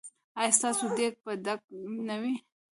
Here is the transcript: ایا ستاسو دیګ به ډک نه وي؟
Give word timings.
ایا 0.39 0.55
ستاسو 0.57 0.85
دیګ 0.97 1.13
به 1.23 1.33
ډک 1.45 1.61
نه 2.07 2.15
وي؟ 2.21 2.33